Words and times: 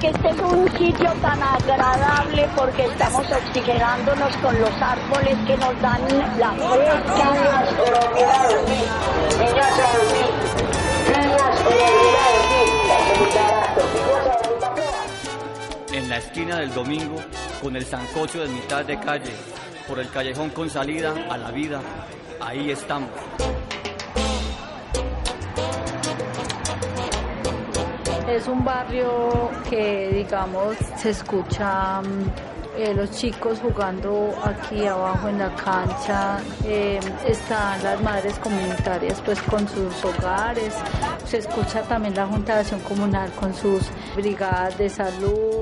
Que 0.00 0.08
este 0.08 0.30
es 0.30 0.40
un 0.40 0.66
sitio 0.78 1.12
tan 1.20 1.42
agradable 1.42 2.48
porque 2.56 2.86
estamos 2.86 3.26
oxigenándonos 3.30 4.34
con 4.38 4.58
los 4.58 4.70
árboles 4.80 5.36
que 5.46 5.56
nos 5.58 5.80
dan 5.82 6.00
la 6.38 6.52
fresca. 6.52 7.64
En 15.92 16.08
la 16.08 16.16
esquina 16.16 16.56
del 16.56 16.72
domingo, 16.72 17.16
con 17.62 17.76
el 17.76 17.84
sancocho 17.84 18.40
de 18.40 18.48
mitad 18.48 18.84
de 18.84 18.98
calle, 18.98 19.32
por 19.86 19.98
el 19.98 20.08
callejón 20.08 20.48
con 20.50 20.70
salida 20.70 21.14
a 21.28 21.36
la 21.36 21.50
vida, 21.50 21.82
ahí 22.40 22.70
estamos. 22.70 23.10
Es 28.40 28.48
un 28.48 28.64
barrio 28.64 29.50
que, 29.68 30.12
digamos, 30.14 30.74
se 30.96 31.10
escucha 31.10 32.00
eh, 32.74 32.94
los 32.94 33.10
chicos 33.10 33.58
jugando 33.60 34.34
aquí 34.42 34.86
abajo 34.86 35.28
en 35.28 35.38
la 35.40 35.54
cancha, 35.56 36.38
eh, 36.64 36.98
están 37.26 37.82
las 37.82 38.00
madres 38.00 38.38
comunitarias 38.38 39.20
pues 39.26 39.42
con 39.42 39.68
sus 39.68 40.02
hogares, 40.02 40.72
se 41.26 41.36
escucha 41.36 41.82
también 41.82 42.14
la 42.14 42.26
Junta 42.26 42.54
de 42.54 42.60
Acción 42.60 42.80
Comunal 42.80 43.30
con 43.32 43.52
sus 43.52 43.82
brigadas 44.16 44.78
de 44.78 44.88
salud. 44.88 45.60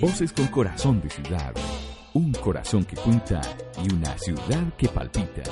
Voces 0.00 0.32
con 0.32 0.46
corazón 0.46 1.02
de 1.02 1.10
ciudad. 1.10 1.52
Un 2.14 2.32
corazón 2.32 2.86
que 2.86 2.96
cuenta 2.96 3.42
y 3.84 3.92
una 3.92 4.16
ciudad 4.16 4.72
que 4.78 4.88
palpita. 4.88 5.42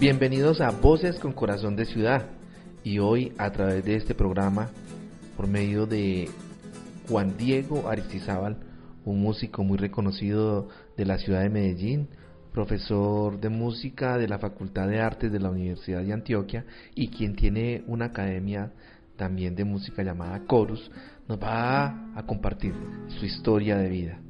Bienvenidos 0.00 0.60
a 0.60 0.70
Voces 0.70 1.18
con 1.18 1.32
Corazón 1.32 1.74
de 1.74 1.84
Ciudad 1.84 2.26
y 2.84 3.00
hoy 3.00 3.32
a 3.36 3.50
través 3.50 3.84
de 3.84 3.96
este 3.96 4.14
programa 4.14 4.70
por 5.36 5.48
medio 5.48 5.86
de 5.86 6.30
Juan 7.08 7.36
Diego 7.36 7.88
Aristizábal, 7.88 8.58
un 9.04 9.20
músico 9.20 9.64
muy 9.64 9.76
reconocido 9.76 10.68
de 10.96 11.04
la 11.04 11.18
ciudad 11.18 11.40
de 11.40 11.50
Medellín, 11.50 12.06
profesor 12.52 13.40
de 13.40 13.48
música 13.48 14.18
de 14.18 14.28
la 14.28 14.38
Facultad 14.38 14.86
de 14.86 15.00
Artes 15.00 15.32
de 15.32 15.40
la 15.40 15.50
Universidad 15.50 16.04
de 16.04 16.12
Antioquia 16.12 16.64
y 16.94 17.08
quien 17.08 17.34
tiene 17.34 17.82
una 17.88 18.04
academia 18.06 18.70
también 19.16 19.56
de 19.56 19.64
música 19.64 20.04
llamada 20.04 20.44
Chorus, 20.48 20.92
nos 21.26 21.42
va 21.42 22.12
a 22.14 22.22
compartir 22.24 22.72
su 23.08 23.26
historia 23.26 23.76
de 23.76 23.88
vida. 23.88 24.20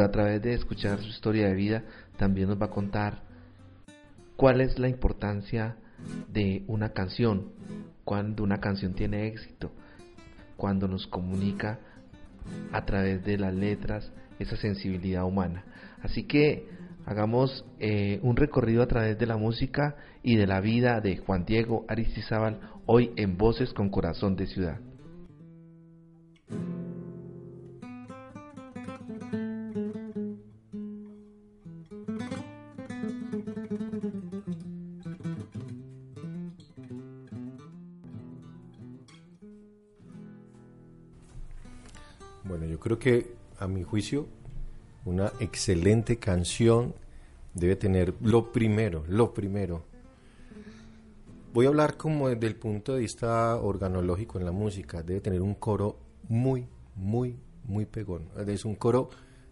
Pero 0.00 0.08
a 0.08 0.12
través 0.12 0.40
de 0.40 0.54
escuchar 0.54 0.98
su 1.02 1.08
historia 1.08 1.48
de 1.48 1.54
vida 1.54 1.84
también 2.16 2.48
nos 2.48 2.58
va 2.58 2.66
a 2.66 2.70
contar 2.70 3.22
cuál 4.34 4.62
es 4.62 4.78
la 4.78 4.88
importancia 4.88 5.76
de 6.32 6.64
una 6.68 6.94
canción, 6.94 7.52
cuando 8.02 8.42
una 8.42 8.60
canción 8.60 8.94
tiene 8.94 9.26
éxito, 9.26 9.72
cuando 10.56 10.88
nos 10.88 11.06
comunica 11.06 11.80
a 12.72 12.86
través 12.86 13.22
de 13.26 13.36
las 13.36 13.52
letras 13.52 14.10
esa 14.38 14.56
sensibilidad 14.56 15.26
humana. 15.26 15.66
Así 16.00 16.24
que 16.24 16.66
hagamos 17.04 17.66
eh, 17.78 18.20
un 18.22 18.36
recorrido 18.36 18.82
a 18.82 18.88
través 18.88 19.18
de 19.18 19.26
la 19.26 19.36
música 19.36 19.96
y 20.22 20.36
de 20.36 20.46
la 20.46 20.62
vida 20.62 21.02
de 21.02 21.18
Juan 21.18 21.44
Diego 21.44 21.84
Aristizábal 21.88 22.58
hoy 22.86 23.12
en 23.16 23.36
Voces 23.36 23.74
con 23.74 23.90
Corazón 23.90 24.34
de 24.34 24.46
Ciudad. 24.46 24.80
Creo 42.80 42.98
que 42.98 43.34
a 43.58 43.68
mi 43.68 43.82
juicio 43.82 44.26
una 45.04 45.32
excelente 45.40 46.18
canción 46.18 46.94
debe 47.54 47.76
tener 47.76 48.14
lo 48.20 48.52
primero, 48.52 49.04
lo 49.08 49.32
primero. 49.32 49.84
Voy 51.52 51.66
a 51.66 51.68
hablar 51.68 51.96
como 51.96 52.28
desde 52.28 52.46
el 52.46 52.56
punto 52.56 52.94
de 52.94 53.00
vista 53.00 53.56
organológico 53.56 54.38
en 54.38 54.44
la 54.44 54.52
música. 54.52 55.02
Debe 55.02 55.20
tener 55.20 55.42
un 55.42 55.54
coro 55.54 55.98
muy, 56.28 56.66
muy, 56.94 57.36
muy 57.64 57.86
pegón. 57.86 58.28
Es 58.46 58.64
un 58.64 58.76
coro 58.76 59.10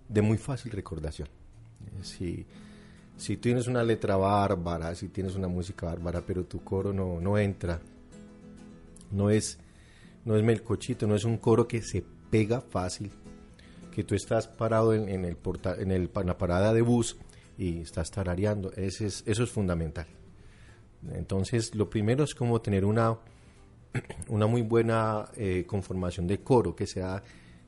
de 0.08 0.22
muy 0.22 0.38
fácil 0.38 0.70
recordación. 0.70 1.28
Si, 2.02 2.46
si 3.16 3.36
tienes 3.36 3.66
una 3.66 3.82
letra 3.82 4.16
bárbara, 4.16 4.94
si 4.94 5.08
tienes 5.08 5.34
una 5.34 5.48
música 5.48 5.86
bárbara, 5.86 6.22
pero 6.24 6.44
tu 6.44 6.62
coro 6.62 6.92
no, 6.92 7.20
no 7.20 7.36
entra, 7.36 7.80
no 9.10 9.30
es, 9.30 9.58
no 10.24 10.36
es 10.36 10.44
melcochito, 10.44 11.06
no 11.06 11.16
es 11.16 11.24
un 11.24 11.38
coro 11.38 11.66
que 11.66 11.82
se 11.82 12.04
pega 12.30 12.60
fácil, 12.60 13.10
que 13.98 14.04
tú 14.04 14.14
estás 14.14 14.46
parado 14.46 14.94
en, 14.94 15.24
el 15.24 15.34
porta, 15.34 15.74
en, 15.76 15.90
el, 15.90 16.08
en 16.14 16.26
la 16.28 16.38
parada 16.38 16.72
de 16.72 16.82
bus 16.82 17.16
y 17.58 17.80
estás 17.80 18.12
tarareando, 18.12 18.70
Ese 18.76 19.06
es, 19.06 19.24
eso 19.26 19.42
es 19.42 19.50
fundamental. 19.50 20.06
Entonces, 21.14 21.74
lo 21.74 21.90
primero 21.90 22.22
es 22.22 22.32
como 22.32 22.60
tener 22.60 22.84
una, 22.84 23.18
una 24.28 24.46
muy 24.46 24.62
buena 24.62 25.28
eh, 25.36 25.64
conformación 25.66 26.28
de 26.28 26.38
coro, 26.38 26.76
que 26.76 26.86
sea 26.86 27.20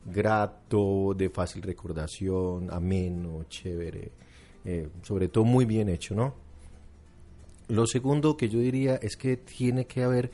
grato, 0.07 1.15
de 1.17 1.31
fácil 1.31 1.63
recordación, 1.63 2.73
ameno, 2.73 3.47
chévere, 3.49 4.13
eh, 4.65 4.89
sobre 5.03 5.27
todo 5.27 5.43
muy 5.43 5.65
bien 5.65 5.89
hecho, 5.89 6.15
¿no? 6.15 6.37
Lo 7.67 7.89
segundo 7.89 8.37
que 8.37 8.49
yo 8.49 8.61
diría 8.61 9.01
es 9.03 9.17
que 9.17 9.37
tiene 9.37 9.85
que 9.89 10.05
haber 10.05 10.31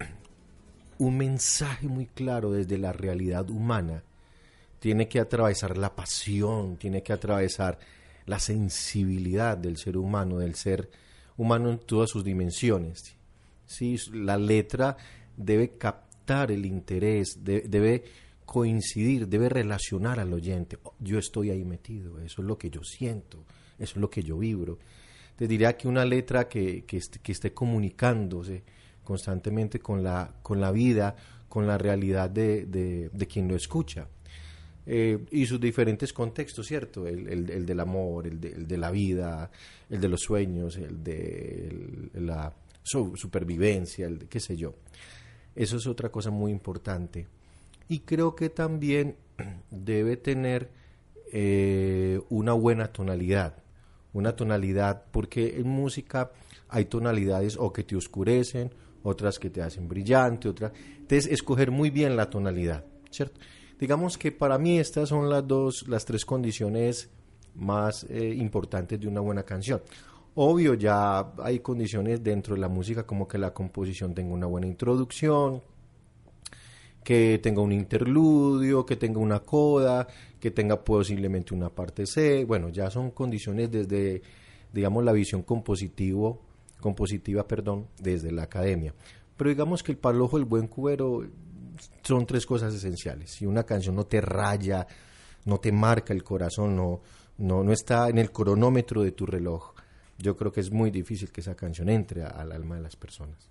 un 0.98 1.16
mensaje 1.16 1.86
muy 1.86 2.06
claro 2.06 2.50
desde 2.50 2.78
la 2.78 2.92
realidad 2.92 3.48
humana, 3.48 4.02
tiene 4.78 5.08
que 5.08 5.20
atravesar 5.20 5.76
la 5.78 5.94
pasión, 5.94 6.76
tiene 6.76 7.02
que 7.02 7.12
atravesar 7.12 7.78
la 8.26 8.38
sensibilidad 8.38 9.56
del 9.56 9.76
ser 9.76 9.96
humano, 9.96 10.38
del 10.38 10.54
ser 10.54 10.90
humano 11.36 11.70
en 11.70 11.78
todas 11.78 12.10
sus 12.10 12.24
dimensiones. 12.24 13.16
Sí, 13.66 13.96
la 14.12 14.36
letra 14.36 14.96
debe 15.36 15.70
captar 15.78 16.50
el 16.50 16.64
interés, 16.66 17.42
de- 17.44 17.62
debe 17.62 18.04
coincidir, 18.44 19.28
debe 19.28 19.48
relacionar 19.48 20.18
al 20.20 20.32
oyente. 20.32 20.78
Oh, 20.82 20.94
Yo 21.00 21.18
estoy 21.18 21.50
ahí 21.50 21.64
metido, 21.64 22.18
eso 22.20 22.42
es 22.42 22.46
lo 22.48 22.56
que 22.58 22.70
yo 22.70 22.82
siento, 22.82 23.44
eso 23.78 23.92
es 23.94 23.96
lo 23.96 24.08
que 24.10 24.22
yo 24.22 24.38
vibro. 24.38 24.78
Te 25.36 25.46
diría 25.46 25.76
que 25.76 25.86
una 25.88 26.04
letra 26.04 26.48
que, 26.48 26.84
que, 26.84 26.96
est- 26.96 27.16
que 27.18 27.32
esté 27.32 27.52
comunicándose 27.52 28.62
constantemente 29.04 29.78
con 29.80 30.02
la, 30.02 30.34
con 30.42 30.60
la 30.60 30.70
vida, 30.72 31.14
con 31.48 31.66
la 31.66 31.78
realidad 31.78 32.28
de- 32.30 32.66
de 32.66 33.26
quien 33.26 33.48
lo 33.48 33.54
escucha. 33.56 34.06
Eh, 34.90 35.18
y 35.32 35.44
sus 35.44 35.60
diferentes 35.60 36.14
contextos, 36.14 36.66
¿cierto? 36.66 37.06
El, 37.06 37.28
el- 37.28 37.50
el 37.50 37.66
del 37.66 37.78
amor, 37.80 38.26
el 38.26 38.40
de, 38.40 38.48
el 38.52 38.66
de 38.66 38.78
la 38.78 38.90
vida, 38.90 39.50
el 39.90 40.00
de 40.00 40.08
los 40.08 40.20
sueños, 40.22 40.76
el 40.78 41.04
de 41.04 42.08
la 42.14 42.54
su- 42.82 43.14
supervivencia, 43.14 44.06
el 44.06 44.20
de 44.20 44.26
qué 44.28 44.40
sé 44.40 44.56
yo. 44.56 44.74
Eso 45.54 45.76
es 45.76 45.86
otra 45.86 46.08
cosa 46.08 46.30
muy 46.30 46.50
importante. 46.52 47.26
Y 47.88 48.00
creo 48.00 48.34
que 48.34 48.48
también 48.48 49.16
debe 49.70 50.16
tener 50.16 50.70
eh, 51.32 52.20
una 52.30 52.54
buena 52.54 52.88
tonalidad. 52.92 53.62
Una 54.14 54.34
tonalidad, 54.36 55.04
porque 55.10 55.58
en 55.58 55.68
música 55.68 56.32
hay 56.70 56.86
tonalidades 56.86 57.56
o 57.58 57.72
que 57.74 57.82
te 57.84 57.94
oscurecen, 57.94 58.70
otras 59.02 59.38
que 59.38 59.50
te 59.50 59.60
hacen 59.60 59.86
brillante, 59.86 60.48
otras. 60.48 60.72
Entonces, 60.98 61.26
escoger 61.30 61.70
muy 61.70 61.90
bien 61.90 62.16
la 62.16 62.30
tonalidad, 62.30 62.84
¿cierto? 63.10 63.38
Digamos 63.78 64.18
que 64.18 64.32
para 64.32 64.58
mí 64.58 64.78
estas 64.78 65.08
son 65.08 65.30
las 65.30 65.46
dos, 65.46 65.86
las 65.88 66.04
tres 66.04 66.24
condiciones 66.24 67.10
más 67.54 68.04
eh, 68.08 68.34
importantes 68.36 68.98
de 69.00 69.06
una 69.06 69.20
buena 69.20 69.44
canción. 69.44 69.82
Obvio, 70.34 70.74
ya 70.74 71.32
hay 71.42 71.60
condiciones 71.60 72.22
dentro 72.22 72.54
de 72.54 72.60
la 72.60 72.68
música 72.68 73.04
como 73.04 73.26
que 73.26 73.38
la 73.38 73.52
composición 73.52 74.14
tenga 74.14 74.34
una 74.34 74.46
buena 74.46 74.66
introducción, 74.66 75.62
que 77.02 77.40
tenga 77.42 77.60
un 77.62 77.72
interludio, 77.72 78.84
que 78.84 78.96
tenga 78.96 79.18
una 79.18 79.40
coda, 79.40 80.06
que 80.38 80.50
tenga 80.50 80.84
posiblemente 80.84 81.54
una 81.54 81.70
parte 81.70 82.06
C. 82.06 82.44
Bueno, 82.44 82.68
ya 82.68 82.90
son 82.90 83.10
condiciones 83.12 83.70
desde, 83.70 84.22
digamos, 84.72 85.04
la 85.04 85.12
visión 85.12 85.42
compositivo, 85.42 86.42
compositiva, 86.80 87.46
perdón, 87.46 87.86
desde 88.00 88.30
la 88.30 88.44
academia. 88.44 88.94
Pero 89.36 89.50
digamos 89.50 89.82
que 89.82 89.92
el 89.92 89.98
palojo 89.98 90.36
del 90.36 90.46
buen 90.46 90.66
cubero 90.66 91.24
son 92.02 92.26
tres 92.26 92.46
cosas 92.46 92.74
esenciales. 92.74 93.30
Si 93.30 93.46
una 93.46 93.64
canción 93.64 93.94
no 93.96 94.04
te 94.06 94.20
raya, 94.20 94.86
no 95.44 95.58
te 95.58 95.72
marca 95.72 96.12
el 96.12 96.22
corazón, 96.22 96.76
no, 96.76 97.00
no, 97.38 97.62
no 97.62 97.72
está 97.72 98.08
en 98.08 98.18
el 98.18 98.30
cronómetro 98.30 99.02
de 99.02 99.12
tu 99.12 99.26
reloj, 99.26 99.74
yo 100.18 100.36
creo 100.36 100.52
que 100.52 100.60
es 100.60 100.70
muy 100.70 100.90
difícil 100.90 101.30
que 101.30 101.40
esa 101.40 101.54
canción 101.54 101.88
entre 101.88 102.24
al 102.24 102.52
alma 102.52 102.76
de 102.76 102.82
las 102.82 102.96
personas. 102.96 103.48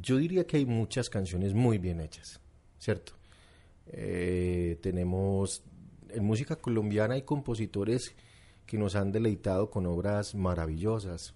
Yo 0.00 0.16
diría 0.16 0.46
que 0.46 0.56
hay 0.56 0.66
muchas 0.66 1.10
canciones 1.10 1.52
muy 1.54 1.78
bien 1.78 2.00
hechas, 2.00 2.40
¿cierto? 2.78 3.12
Eh, 3.86 4.78
tenemos, 4.80 5.62
en 6.08 6.24
música 6.24 6.56
colombiana 6.56 7.14
hay 7.14 7.22
compositores 7.22 8.14
que 8.64 8.78
nos 8.78 8.96
han 8.96 9.12
deleitado 9.12 9.70
con 9.70 9.86
obras 9.86 10.34
maravillosas. 10.34 11.34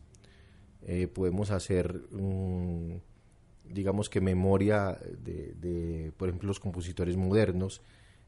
Eh, 0.87 1.08
podemos 1.08 1.50
hacer, 1.50 2.00
mm, 2.11 2.96
digamos 3.71 4.09
que 4.09 4.21
memoria 4.21 4.99
de, 5.19 5.55
de, 5.55 6.13
por 6.17 6.29
ejemplo, 6.29 6.49
los 6.49 6.61
compositores 6.61 7.17
modernos 7.17 7.83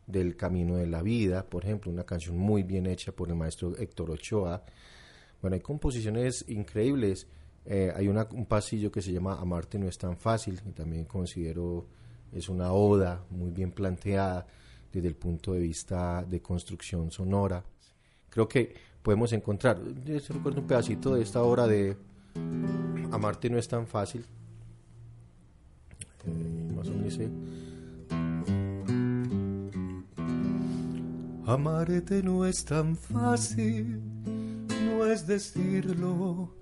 del 0.07 0.37
Camino 0.37 0.77
de 0.77 0.87
la 0.87 1.03
Vida, 1.03 1.45
por 1.45 1.65
ejemplo, 1.65 1.93
una 1.93 2.05
canción 2.05 2.37
muy 2.37 2.63
bien 2.63 2.87
hecha 2.87 3.13
por 3.13 3.29
el 3.29 3.35
maestro 3.35 3.77
Héctor 3.77 4.11
Ochoa. 4.11 4.65
Bueno, 5.41 5.55
hay 5.55 5.61
composiciones 5.61 6.45
increíbles. 6.49 7.27
Eh, 7.67 7.93
hay 7.95 8.09
un 8.09 8.47
pasillo 8.47 8.91
que 8.91 9.03
se 9.03 9.13
llama 9.13 9.39
Amarte 9.39 9.79
no 9.79 9.87
es 9.87 9.99
tan 9.99 10.17
fácil, 10.17 10.61
que 10.63 10.73
también 10.73 11.05
considero 11.05 11.87
es 12.33 12.49
una 12.49 12.73
oda 12.73 13.25
muy 13.31 13.51
bien 13.51 13.71
planteada 13.73 14.47
desde 14.93 15.09
el 15.09 15.17
punto 15.17 15.53
de 15.53 15.61
vista 15.61 16.25
de 16.25 16.41
construcción 16.41 17.11
sonora. 17.11 17.63
Creo 18.31 18.49
que 18.49 18.75
podemos 19.03 19.33
encontrar, 19.33 19.79
yo 20.05 20.19
recuerdo 20.31 20.61
un 20.61 20.67
pedacito 20.67 21.15
de 21.15 21.23
esta 21.23 21.43
obra 21.43 21.67
de 21.67 21.97
Amarte 23.11 23.51
no 23.51 23.59
es 23.59 23.69
tan 23.69 23.87
fácil. 23.87 24.25
Eh, 27.21 27.29
Amarte 31.47 32.23
no 32.23 32.45
es 32.45 32.65
tan 32.65 32.95
fácil, 32.95 34.01
no 34.85 35.07
es 35.07 35.27
decirlo, 35.27 36.55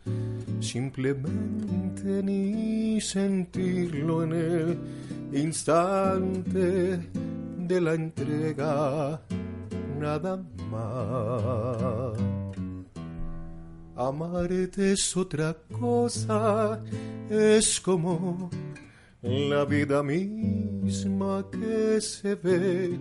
simplemente 0.61 2.23
ni 2.23 3.01
sentirlo 3.01 4.23
en 4.23 4.33
el 4.33 4.79
instante 5.33 7.01
de 7.59 7.81
la 7.81 7.95
entrega, 7.95 9.21
nada 9.99 10.37
más. 10.71 12.17
Amarte 13.97 14.93
es 14.93 15.17
otra 15.17 15.57
cosa, 15.73 16.81
es 17.29 17.81
como 17.81 18.51
la 19.27 19.65
vida 19.65 20.03
misma 20.03 21.45
que 21.51 22.01
se 22.01 22.35
ve 22.37 22.97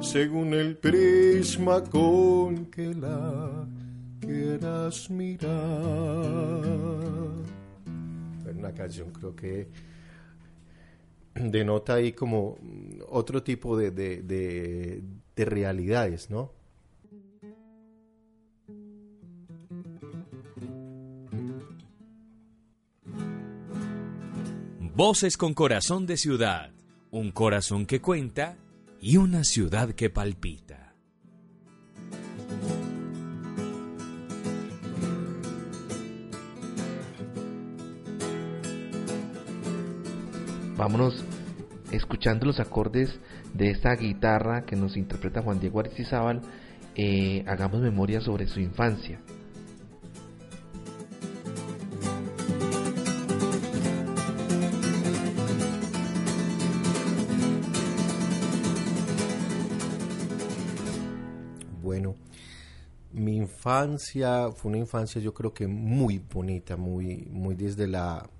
según 0.00 0.54
el 0.54 0.76
prisma 0.76 1.82
con 1.82 2.66
que 2.66 2.94
la 2.94 3.66
quieras 4.20 5.10
mirar. 5.10 5.50
Una 8.56 8.72
canción 8.74 9.10
creo 9.10 9.34
que 9.34 9.68
denota 11.34 11.94
ahí 11.94 12.12
como 12.12 12.58
otro 13.08 13.42
tipo 13.42 13.76
de, 13.76 13.90
de, 13.90 14.22
de, 14.22 15.02
de 15.34 15.44
realidades, 15.44 16.30
¿no? 16.30 16.59
Voces 25.02 25.38
con 25.38 25.54
corazón 25.54 26.04
de 26.04 26.18
ciudad, 26.18 26.72
un 27.10 27.30
corazón 27.30 27.86
que 27.86 28.02
cuenta 28.02 28.58
y 29.00 29.16
una 29.16 29.44
ciudad 29.44 29.94
que 29.94 30.10
palpita. 30.10 30.92
Vámonos 40.76 41.24
escuchando 41.92 42.44
los 42.44 42.60
acordes 42.60 43.18
de 43.54 43.70
esta 43.70 43.94
guitarra 43.94 44.66
que 44.66 44.76
nos 44.76 44.98
interpreta 44.98 45.40
Juan 45.40 45.60
Diego 45.60 45.80
Aristizábal. 45.80 46.42
eh, 46.94 47.42
hagamos 47.46 47.80
memoria 47.80 48.20
sobre 48.20 48.46
su 48.48 48.60
infancia. 48.60 49.18
Bueno, 61.90 62.14
mi 63.12 63.36
infancia 63.36 64.52
fue 64.52 64.68
una 64.68 64.78
infancia 64.78 65.20
yo 65.20 65.34
creo 65.34 65.52
que 65.52 65.66
muy 65.66 66.20
bonita, 66.20 66.76
muy, 66.76 67.26
muy 67.32 67.56
desde 67.56 67.88
la 67.88 68.30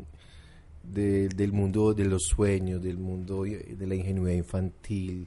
de- 0.85 1.29
del 1.31 1.53
mundo 1.53 1.93
de 1.93 2.05
los 2.05 2.23
sueños, 2.27 2.81
del 2.81 2.99
mundo 2.99 3.43
de 3.43 3.87
la 3.89 3.97
ingenuidad 3.97 4.37
infantil, 4.37 5.27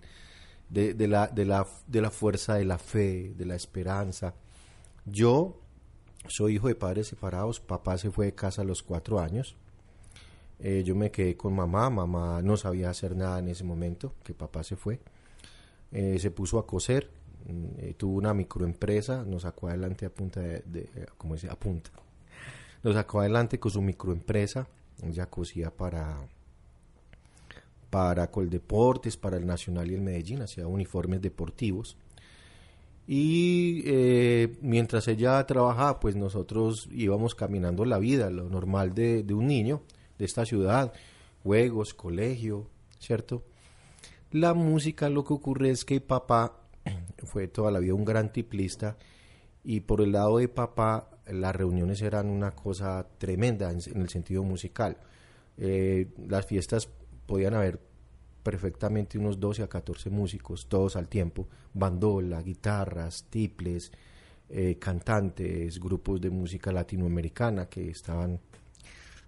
de, 0.69 0.93
la, 1.05 1.27
de, 1.27 1.43
la, 1.43 1.67
de 1.85 1.99
la 2.01 2.11
fuerza 2.11 2.53
de 2.55 2.63
la 2.63 2.77
fe, 2.77 3.33
de 3.37 3.45
la 3.45 3.55
esperanza. 3.55 4.33
Yo 5.05 5.59
soy 6.29 6.55
hijo 6.55 6.69
de 6.69 6.75
padres 6.75 7.07
separados, 7.09 7.59
papá 7.59 7.97
se 7.97 8.09
fue 8.09 8.27
de 8.27 8.35
casa 8.35 8.61
a 8.61 8.65
los 8.65 8.83
cuatro 8.83 9.19
años. 9.19 9.57
Eh, 10.59 10.83
yo 10.85 10.95
me 10.95 11.11
quedé 11.11 11.35
con 11.35 11.53
mamá, 11.53 11.89
mamá 11.89 12.41
no 12.41 12.55
sabía 12.55 12.89
hacer 12.89 13.17
nada 13.17 13.39
en 13.39 13.49
ese 13.49 13.65
momento, 13.65 14.13
que 14.23 14.33
papá 14.33 14.63
se 14.63 14.77
fue. 14.77 15.01
Eh, 15.91 16.17
se 16.19 16.31
puso 16.31 16.57
a 16.57 16.65
coser, 16.65 17.11
tuvo 17.97 18.17
una 18.17 18.33
microempresa, 18.33 19.23
nos 19.25 19.43
sacó 19.43 19.67
adelante 19.67 20.05
a 20.05 20.09
punta 20.09 20.39
de, 20.39 20.63
de 20.65 20.89
eh, 20.95 21.05
¿cómo 21.17 21.35
se 21.35 21.47
dice? 21.47 21.53
A 21.53 21.59
punta. 21.59 21.91
Nos 22.83 22.95
sacó 22.95 23.21
adelante 23.21 23.59
con 23.59 23.71
su 23.71 23.81
microempresa, 23.81 24.67
ella 25.01 25.25
cosía 25.27 25.71
para 25.71 26.27
para 27.89 28.31
Coldeportes, 28.31 29.17
para 29.17 29.37
el 29.37 29.45
Nacional 29.45 29.91
y 29.91 29.93
el 29.93 30.01
Medellín, 30.01 30.41
hacía 30.41 30.65
uniformes 30.65 31.21
deportivos. 31.21 31.95
Y 33.05 33.83
eh, 33.85 34.57
mientras 34.61 35.07
ella 35.07 35.45
trabajaba, 35.45 35.99
pues 35.99 36.15
nosotros 36.15 36.89
íbamos 36.91 37.35
caminando 37.35 37.85
la 37.85 37.99
vida, 37.99 38.31
lo 38.31 38.49
normal 38.49 38.95
de, 38.95 39.21
de 39.21 39.33
un 39.35 39.45
niño 39.45 39.83
de 40.17 40.25
esta 40.25 40.43
ciudad, 40.43 40.91
juegos, 41.43 41.93
colegio, 41.93 42.67
¿cierto? 42.97 43.43
La 44.31 44.55
música 44.55 45.07
lo 45.09 45.23
que 45.23 45.33
ocurre 45.33 45.69
es 45.69 45.85
que 45.85 46.01
papá 46.01 46.62
fue 47.23 47.47
toda 47.47 47.71
la 47.71 47.79
vida 47.79 47.93
un 47.93 48.05
gran 48.05 48.31
tiplista 48.31 48.97
y 49.63 49.81
por 49.81 50.01
el 50.01 50.11
lado 50.11 50.37
de 50.37 50.47
papá 50.47 51.09
las 51.27 51.55
reuniones 51.55 52.01
eran 52.01 52.27
una 52.27 52.51
cosa 52.51 53.07
tremenda 53.17 53.71
en, 53.71 53.79
el 54.01 54.09
sentido 54.09 54.43
musical. 54.43 54.97
Eh, 55.57 56.07
las 56.27 56.45
fiestas 56.45 56.89
podían 57.25 57.53
haber 57.53 57.79
perfectamente 58.43 59.17
unos 59.17 59.39
12 59.39 59.63
a 59.63 59.67
14 59.67 60.09
músicos, 60.09 60.67
todos 60.67 60.95
al 60.97 61.07
tiempo, 61.07 61.47
bandola, 61.73 62.41
guitarras, 62.41 63.25
tiples, 63.29 63.91
eh, 64.49 64.77
cantantes, 64.77 65.79
grupos 65.79 66.19
de 66.19 66.29
música 66.29 66.71
latinoamericana 66.71 67.67
que 67.67 67.89
estaban 67.89 68.39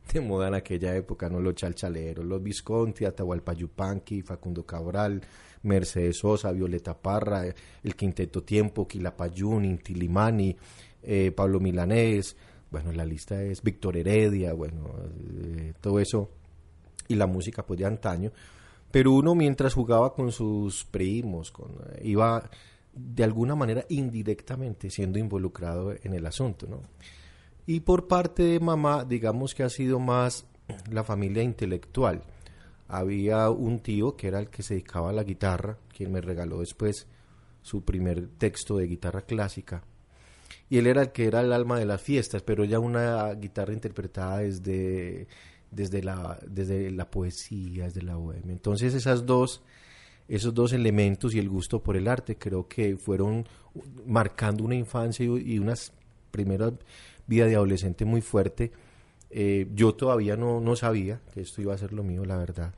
de 0.13 0.21
moda 0.21 0.47
en 0.47 0.55
aquella 0.55 0.95
época, 0.95 1.29
¿no? 1.29 1.39
Los 1.39 1.55
chalchaleros, 1.55 2.25
los 2.25 2.41
Visconti, 2.41 3.05
Atahualpa 3.05 3.53
Yupanqui, 3.53 4.21
Facundo 4.21 4.65
Cabral, 4.65 5.21
Mercedes 5.63 6.17
Sosa, 6.17 6.51
Violeta 6.51 6.93
Parra, 7.00 7.47
eh, 7.47 7.55
el 7.83 7.95
Quinteto 7.95 8.43
Tiempo, 8.43 8.88
Quilapayún, 8.88 9.65
Inti 9.65 9.95
Limani, 9.95 10.55
eh, 11.03 11.31
Pablo 11.31 11.59
Milanés, 11.59 12.35
bueno, 12.71 12.91
la 12.91 13.05
lista 13.05 13.41
es 13.41 13.62
Víctor 13.62 13.95
Heredia, 13.95 14.53
bueno, 14.53 14.89
eh, 15.45 15.74
todo 15.79 16.00
eso, 16.00 16.29
y 17.07 17.15
la 17.15 17.27
música 17.27 17.65
pues 17.65 17.79
de 17.79 17.85
antaño, 17.85 18.31
pero 18.91 19.12
uno 19.12 19.35
mientras 19.35 19.74
jugaba 19.74 20.13
con 20.13 20.31
sus 20.31 20.83
primos, 20.85 21.51
con, 21.51 21.71
eh, 21.71 22.01
iba 22.03 22.50
de 22.93 23.24
alguna 23.24 23.55
manera 23.55 23.85
indirectamente 23.89 24.89
siendo 24.89 25.19
involucrado 25.19 25.93
en 26.01 26.13
el 26.13 26.25
asunto, 26.25 26.67
¿no? 26.67 26.81
Y 27.65 27.79
por 27.81 28.07
parte 28.07 28.43
de 28.43 28.60
mamá, 28.60 29.05
digamos 29.05 29.55
que 29.55 29.63
ha 29.63 29.69
sido 29.69 30.00
más 30.00 30.45
la 30.89 31.03
familia 31.03 31.43
intelectual. 31.43 32.24
Había 32.88 33.50
un 33.50 33.79
tío 33.79 34.15
que 34.15 34.27
era 34.27 34.39
el 34.39 34.50
que 34.50 34.63
se 34.63 34.75
dedicaba 34.75 35.10
a 35.10 35.13
la 35.13 35.24
guitarra, 35.24 35.77
quien 35.95 36.12
me 36.12 36.22
regaló 36.22 36.60
después 36.60 37.07
su 37.62 37.84
primer 37.84 38.27
texto 38.38 38.77
de 38.77 38.88
guitarra 38.88 39.24
clásica. 39.24 39.84
Y 40.69 40.77
él 40.77 40.88
era 40.88 41.01
el 41.01 41.12
que 41.12 41.25
era 41.25 41.41
el 41.41 41.51
alma 41.51 41.79
de 41.79 41.86
las 41.86 42.01
fiestas, 42.01 42.43
pero 42.43 42.63
ya 42.63 42.79
una 42.79 43.34
guitarra 43.34 43.74
interpretada 43.74 44.39
desde, 44.39 45.27
desde, 45.72 46.03
la, 46.03 46.39
desde 46.48 46.91
la 46.91 47.10
poesía, 47.10 47.86
desde 47.86 48.01
la 48.01 48.15
bohemia. 48.15 48.53
Entonces 48.53 48.93
esas 48.93 49.25
dos, 49.25 49.63
esos 50.27 50.53
dos 50.53 50.74
elementos 50.74 51.34
y 51.36 51.39
el 51.39 51.50
gusto 51.50 51.81
por 51.81 51.98
el 51.98 52.07
arte 52.07 52.38
creo 52.38 52.67
que 52.67 52.98
fueron 52.98 53.48
marcando 54.05 54.63
una 54.63 54.75
infancia 54.75 55.25
y, 55.25 55.60
unas 55.60 55.91
primeras 56.31 56.74
vida 57.27 57.46
de 57.46 57.55
adolescente 57.55 58.05
muy 58.05 58.22
fuerte. 58.22 58.72
Eh, 59.29 59.67
yo 59.74 59.96
todavía 59.96 60.38
no, 60.38 60.62
no 60.62 60.75
sabía 60.75 61.22
que 61.34 61.41
esto 61.41 61.62
iba 61.62 61.74
a 61.74 61.77
ser 61.77 61.94
lo 61.94 62.03
mío, 62.03 62.25
la 62.25 62.38
verdad. 62.38 62.74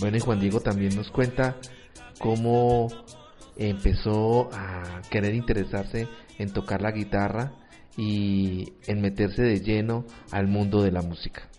Bueno, 0.00 0.16
y 0.16 0.20
Juan 0.20 0.40
Diego 0.40 0.60
también 0.60 0.96
nos 0.96 1.10
cuenta 1.10 1.58
cómo 2.18 2.88
empezó 3.58 4.48
a 4.50 5.02
querer 5.10 5.34
interesarse 5.34 6.08
en 6.38 6.52
tocar 6.54 6.80
la 6.80 6.90
guitarra 6.90 7.52
y 7.98 8.72
en 8.86 9.02
meterse 9.02 9.42
de 9.42 9.60
lleno 9.60 10.06
al 10.30 10.46
mundo 10.46 10.82
de 10.82 10.90
la 10.90 11.02
música. 11.02 11.50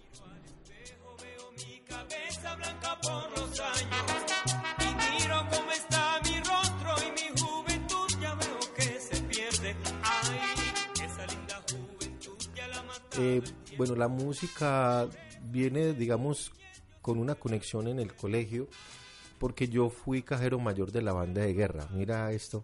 Eh, 13.20 13.42
bueno, 13.78 13.96
la 13.96 14.08
música 14.08 15.08
viene, 15.44 15.94
digamos, 15.94 16.52
con 17.02 17.18
una 17.18 17.36
conexión 17.36 17.88
en 17.88 18.00
el 18.00 18.14
colegio, 18.14 18.68
porque 19.40 19.68
yo 19.68 19.90
fui 19.90 20.22
cajero 20.22 20.60
mayor 20.60 20.92
de 20.92 21.02
la 21.02 21.14
banda 21.14 21.42
de 21.42 21.54
guerra. 21.54 21.88
Mira 21.94 22.32
esto. 22.32 22.64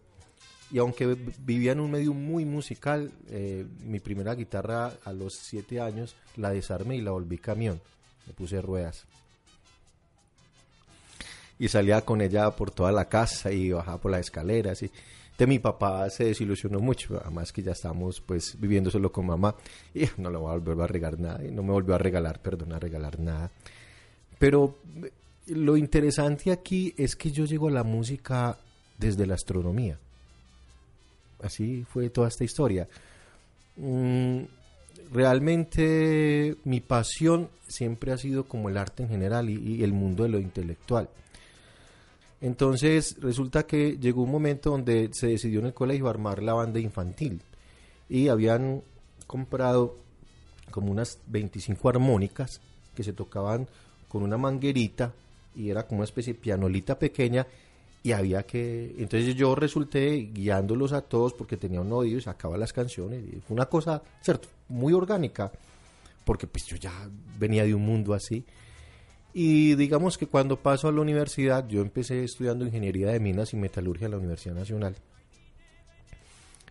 Y 0.69 0.79
aunque 0.79 1.15
vivía 1.39 1.71
en 1.71 1.79
un 1.79 1.91
medio 1.91 2.13
muy 2.13 2.43
musical, 2.43 3.11
eh, 3.29 3.65
mi 3.83 3.99
primera 3.99 4.35
guitarra 4.35 4.93
a 5.05 5.13
los 5.13 5.33
siete 5.33 5.79
años 5.79 6.15
la 6.35 6.49
desarmé 6.49 6.97
y 6.97 7.01
la 7.01 7.11
volví 7.11 7.37
camión. 7.37 7.81
Le 8.25 8.33
puse 8.33 8.61
ruedas. 8.61 9.05
Y 11.57 11.69
salía 11.69 12.01
con 12.01 12.21
ella 12.21 12.51
por 12.51 12.69
toda 12.71 12.91
la 12.91 13.05
casa 13.05 13.51
y 13.51 13.71
bajaba 13.71 13.99
por 13.99 14.11
las 14.11 14.21
escaleras. 14.21 14.83
Y 14.83 14.91
de 15.37 15.47
mi 15.47 15.59
papá 15.59 16.09
se 16.09 16.25
desilusionó 16.25 16.79
mucho, 16.79 17.19
además 17.23 17.53
que 17.53 17.61
ya 17.61 17.71
estamos 17.71 18.21
pues 18.21 18.59
viviendo 18.59 18.89
solo 18.89 19.11
con 19.11 19.27
mamá 19.27 19.55
y 19.93 20.05
no 20.17 20.31
le 20.31 20.37
voy 20.37 20.51
a 20.51 20.57
volver 20.57 20.83
a 20.83 20.87
regalar 20.87 21.19
nada, 21.19 21.45
y 21.45 21.51
no 21.51 21.61
me 21.61 21.71
volvió 21.71 21.93
a 21.93 21.99
regalar, 21.99 22.41
perdón, 22.41 22.73
a 22.73 22.79
regalar 22.79 23.19
nada. 23.19 23.51
Pero 24.39 24.75
eh, 25.03 25.11
lo 25.47 25.77
interesante 25.77 26.51
aquí 26.51 26.93
es 26.97 27.15
que 27.15 27.31
yo 27.31 27.45
llego 27.45 27.67
a 27.67 27.71
la 27.71 27.83
música 27.83 28.57
desde 28.97 29.25
la 29.25 29.35
astronomía. 29.35 29.97
Así 31.41 31.85
fue 31.89 32.09
toda 32.09 32.27
esta 32.27 32.43
historia. 32.43 32.87
Mm, 33.77 34.41
realmente 35.11 36.55
mi 36.63 36.81
pasión 36.81 37.49
siempre 37.67 38.11
ha 38.11 38.17
sido 38.17 38.45
como 38.45 38.69
el 38.69 38.77
arte 38.77 39.03
en 39.03 39.09
general 39.09 39.49
y, 39.49 39.75
y 39.75 39.83
el 39.83 39.93
mundo 39.93 40.23
de 40.23 40.29
lo 40.29 40.39
intelectual. 40.39 41.09
Entonces 42.41 43.15
resulta 43.19 43.65
que 43.65 43.97
llegó 43.97 44.23
un 44.23 44.31
momento 44.31 44.71
donde 44.71 45.09
se 45.13 45.27
decidió 45.27 45.59
en 45.59 45.67
el 45.67 45.73
colegio 45.73 46.07
armar 46.07 46.43
la 46.43 46.53
banda 46.53 46.79
infantil 46.79 47.41
y 48.09 48.27
habían 48.27 48.83
comprado 49.25 49.97
como 50.71 50.91
unas 50.91 51.19
25 51.27 51.89
armónicas 51.89 52.61
que 52.95 53.03
se 53.03 53.13
tocaban 53.13 53.67
con 54.07 54.23
una 54.23 54.37
manguerita 54.37 55.13
y 55.55 55.69
era 55.69 55.85
como 55.87 55.99
una 55.99 56.05
especie 56.05 56.33
de 56.33 56.39
pianolita 56.39 56.97
pequeña 56.97 57.45
y 58.03 58.11
había 58.11 58.43
que 58.43 58.95
entonces 58.97 59.35
yo 59.35 59.55
resulté 59.55 60.29
guiándolos 60.33 60.93
a 60.93 61.01
todos 61.01 61.33
porque 61.33 61.57
tenía 61.57 61.81
un 61.81 61.91
oído 61.91 62.19
y 62.19 62.21
sacaba 62.21 62.57
las 62.57 62.73
canciones 62.73 63.23
y 63.23 63.39
fue 63.39 63.55
una 63.55 63.65
cosa 63.65 64.01
cierto 64.21 64.47
muy 64.69 64.93
orgánica 64.93 65.51
porque 66.23 66.47
pues 66.47 66.65
yo 66.65 66.77
ya 66.77 66.91
venía 67.39 67.63
de 67.63 67.73
un 67.73 67.83
mundo 67.83 68.13
así 68.13 68.45
y 69.39 69.75
digamos 69.75 70.17
que 70.17 70.25
cuando 70.25 70.57
paso 70.57 70.87
a 70.87 70.91
la 70.91 70.99
universidad, 70.99 71.67
yo 71.67 71.81
empecé 71.81 72.23
estudiando 72.23 72.65
ingeniería 72.65 73.11
de 73.11 73.19
minas 73.19 73.53
y 73.53 73.55
metalurgia 73.55 74.05
en 74.05 74.11
la 74.13 74.17
Universidad 74.17 74.55
Nacional. 74.55 74.95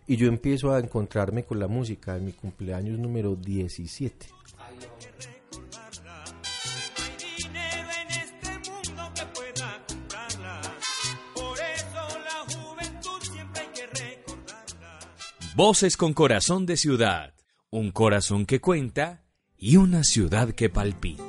Y 0.09 0.17
yo 0.17 0.27
empiezo 0.27 0.73
a 0.73 0.81
encontrarme 0.81 1.45
con 1.45 1.61
la 1.61 1.69
música 1.69 2.17
en 2.17 2.25
mi 2.25 2.33
cumpleaños 2.33 2.99
número 2.99 3.37
17. 3.37 4.36
Voces 15.57 15.97
con 15.97 16.13
corazón 16.13 16.67
de 16.67 16.77
ciudad, 16.77 17.33
un 17.71 17.91
corazón 17.91 18.45
que 18.45 18.61
cuenta 18.61 19.25
y 19.57 19.79
una 19.79 20.05
ciudad 20.05 20.51
que 20.51 20.69
palpita. 20.69 21.23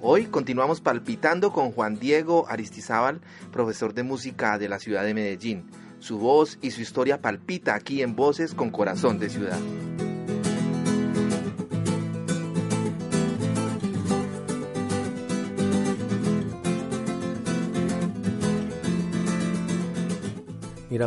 Hoy 0.00 0.24
continuamos 0.28 0.80
palpitando 0.80 1.52
con 1.52 1.72
Juan 1.72 1.98
Diego 1.98 2.46
Aristizábal, 2.48 3.20
profesor 3.52 3.92
de 3.92 4.02
música 4.02 4.56
de 4.56 4.70
la 4.70 4.78
ciudad 4.78 5.04
de 5.04 5.12
Medellín. 5.12 5.70
Su 5.98 6.18
voz 6.18 6.56
y 6.62 6.70
su 6.70 6.80
historia 6.80 7.20
palpita 7.20 7.74
aquí 7.74 8.00
en 8.00 8.16
Voces 8.16 8.54
con 8.54 8.70
Corazón 8.70 9.18
de 9.18 9.28
Ciudad. 9.28 9.60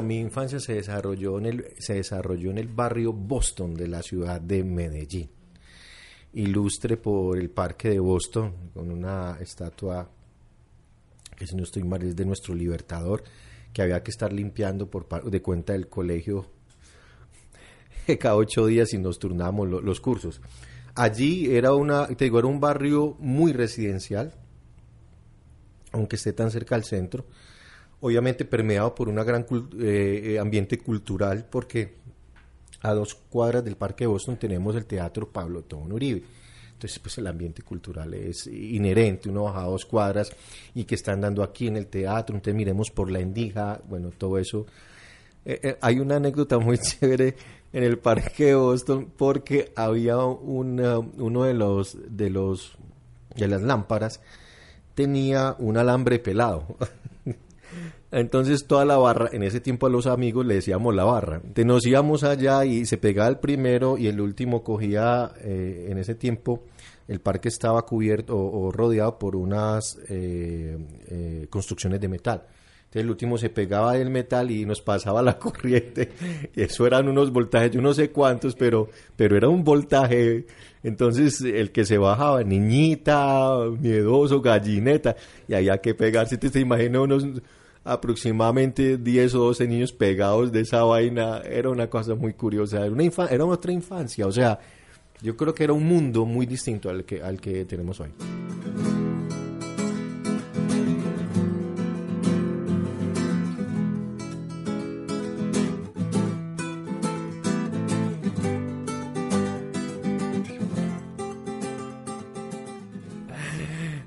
Mi 0.01 0.19
infancia 0.19 0.59
se 0.59 0.73
desarrolló 0.75 1.37
en 1.39 1.45
el, 1.45 1.65
se 1.79 1.95
desarrolló 1.95 2.51
en 2.51 2.57
el 2.57 2.67
barrio 2.67 3.13
Boston 3.13 3.73
de 3.75 3.87
la 3.87 4.01
ciudad 4.01 4.39
de 4.41 4.63
Medellín. 4.63 5.29
Ilustre 6.33 6.97
por 6.97 7.37
el 7.37 7.49
parque 7.49 7.89
de 7.89 7.99
Boston, 7.99 8.71
con 8.73 8.91
una 8.91 9.37
estatua 9.39 10.09
que 11.37 11.47
si 11.47 11.55
no 11.55 11.63
estoy 11.63 11.83
mal 11.83 12.01
es 12.03 12.15
de 12.15 12.25
nuestro 12.25 12.53
libertador, 12.55 13.23
que 13.71 13.81
había 13.81 14.01
que 14.03 14.11
estar 14.11 14.31
limpiando 14.31 14.89
por 14.89 15.07
de 15.29 15.41
cuenta 15.41 15.73
del 15.73 15.87
colegio 15.87 16.45
cada 18.19 18.35
ocho 18.35 18.65
días 18.67 18.93
y 18.93 18.97
nos 18.97 19.19
turnábamos 19.19 19.67
lo- 19.67 19.81
los 19.81 19.99
cursos. 19.99 20.41
Allí 20.95 21.55
era 21.55 21.73
una, 21.73 22.07
te 22.07 22.25
digo, 22.25 22.37
era 22.39 22.47
un 22.47 22.59
barrio 22.59 23.15
muy 23.19 23.51
residencial, 23.51 24.33
aunque 25.91 26.15
esté 26.17 26.33
tan 26.33 26.51
cerca 26.51 26.75
al 26.75 26.83
centro, 26.83 27.25
obviamente 28.03 28.45
permeado 28.45 28.93
por 28.93 29.09
un 29.09 29.15
gran 29.15 29.45
eh, 29.79 30.21
eh, 30.35 30.39
ambiente 30.39 30.77
cultural, 30.77 31.45
porque 31.49 31.95
a 32.81 32.93
dos 32.93 33.15
cuadras 33.15 33.63
del 33.63 33.77
Parque 33.77 34.03
de 34.03 34.07
Boston 34.09 34.37
tenemos 34.37 34.75
el 34.75 34.85
Teatro 34.85 35.27
Pablo 35.29 35.61
Tobón 35.63 35.91
Uribe. 35.93 36.21
Entonces, 36.73 36.99
pues 36.99 37.17
el 37.17 37.27
ambiente 37.27 37.61
cultural 37.61 38.13
es 38.13 38.45
inherente, 38.47 39.29
uno 39.29 39.45
baja 39.45 39.61
a 39.61 39.67
dos 39.67 39.85
cuadras 39.85 40.29
y 40.75 40.83
que 40.83 40.95
están 40.95 41.21
dando 41.21 41.41
aquí 41.41 41.67
en 41.67 41.77
el 41.77 41.87
teatro, 41.87 42.35
entonces 42.35 42.55
miremos 42.55 42.91
por 42.91 43.09
la 43.09 43.19
endija, 43.21 43.79
bueno, 43.87 44.11
todo 44.17 44.37
eso. 44.37 44.65
Eh, 45.45 45.77
hay 45.79 45.99
una 45.99 46.17
anécdota 46.17 46.59
muy 46.59 46.77
chévere 46.79 47.35
en 47.71 47.83
el 47.83 47.97
Parque 47.99 48.47
de 48.47 48.55
Boston 48.55 49.13
porque 49.15 49.71
había 49.77 50.17
una- 50.17 50.99
uno 50.99 51.43
de 51.45 51.53
los, 51.53 51.97
de 52.09 52.29
los, 52.29 52.73
de 53.35 53.47
las 53.47 53.61
lámparas 53.61 54.19
tenía 54.93 55.55
un 55.59 55.77
alambre 55.77 56.19
pelado. 56.19 56.75
Entonces 58.13 58.67
toda 58.67 58.85
la 58.85 58.97
barra, 58.97 59.29
en 59.31 59.41
ese 59.41 59.59
tiempo 59.59 59.87
a 59.87 59.89
los 59.89 60.05
amigos 60.05 60.45
le 60.45 60.53
decíamos 60.53 60.93
la 60.93 61.03
barra. 61.03 61.37
Entonces 61.37 61.65
nos 61.65 61.85
íbamos 61.87 62.23
allá 62.23 62.63
y 62.63 62.85
se 62.85 62.99
pegaba 62.99 63.27
el 63.27 63.39
primero 63.39 63.97
y 63.97 64.07
el 64.07 64.21
último 64.21 64.63
cogía, 64.63 65.31
eh, 65.41 65.87
en 65.89 65.97
ese 65.97 66.13
tiempo 66.13 66.63
el 67.07 67.21
parque 67.21 67.49
estaba 67.49 67.81
cubierto 67.81 68.37
o, 68.37 68.71
rodeado 68.71 69.17
por 69.17 69.35
unas 69.35 69.97
eh, 70.09 70.77
eh, 71.07 71.47
construcciones 71.49 71.99
de 71.99 72.07
metal. 72.07 72.43
Entonces 72.83 73.01
el 73.01 73.09
último 73.09 73.39
se 73.39 73.49
pegaba 73.49 73.93
del 73.93 74.11
metal 74.11 74.51
y 74.51 74.63
nos 74.63 74.79
pasaba 74.79 75.23
la 75.23 75.39
corriente. 75.39 76.11
Y 76.55 76.61
eso 76.61 76.85
eran 76.85 77.07
unos 77.07 77.31
voltajes, 77.31 77.71
yo 77.71 77.81
no 77.81 77.95
sé 77.95 78.11
cuántos, 78.11 78.53
pero, 78.53 78.89
pero 79.15 79.35
era 79.35 79.49
un 79.49 79.63
voltaje. 79.63 80.45
Entonces 80.83 81.41
el 81.41 81.71
que 81.71 81.83
se 81.83 81.97
bajaba, 81.97 82.43
niñita, 82.43 83.57
miedoso, 83.79 84.39
gallineta, 84.39 85.15
y 85.47 85.55
había 85.55 85.79
que 85.79 85.95
pegarse. 85.95 86.37
Te, 86.37 86.51
te 86.51 86.59
imaginas 86.59 87.01
unos 87.01 87.25
aproximadamente 87.83 88.97
10 88.97 89.35
o 89.35 89.39
12 89.45 89.67
niños 89.67 89.91
pegados 89.93 90.51
de 90.51 90.61
esa 90.61 90.83
vaina. 90.83 91.39
Era 91.45 91.69
una 91.69 91.89
cosa 91.89 92.15
muy 92.15 92.33
curiosa. 92.33 92.79
Era, 92.81 92.91
una 92.91 93.03
infa- 93.03 93.29
era 93.31 93.45
otra 93.45 93.71
infancia. 93.71 94.25
O 94.27 94.31
sea, 94.31 94.59
yo 95.21 95.35
creo 95.37 95.53
que 95.53 95.63
era 95.63 95.73
un 95.73 95.85
mundo 95.87 96.25
muy 96.25 96.45
distinto 96.45 96.89
al 96.89 97.03
que, 97.05 97.21
al 97.21 97.39
que 97.39 97.65
tenemos 97.65 97.99
hoy. 97.99 98.09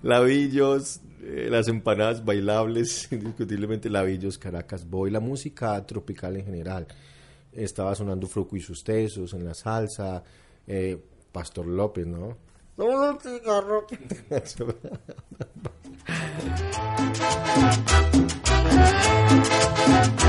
Lavillos, 0.03 1.01
eh, 1.29 1.49
las 1.51 1.67
empanadas 1.67 2.25
bailables, 2.25 3.09
indiscutiblemente 3.13 3.91
Lavillos, 3.91 4.39
Caracas 4.39 4.89
Boy, 4.89 5.11
la 5.11 5.19
música 5.19 5.85
tropical 5.85 6.37
en 6.37 6.45
general. 6.45 6.87
Estaba 7.53 7.97
sonando 7.97 8.29
Fruco 8.29 8.57
y 8.57 8.61
sus 8.61 8.85
tesos 8.85 9.35
en 9.35 9.45
la 9.45 9.55
salsa, 9.55 10.23
eh, 10.69 10.97
Pastor 11.33 11.67
López, 11.67 12.07
¿no? 12.07 12.37
Cumbia, 12.77 13.19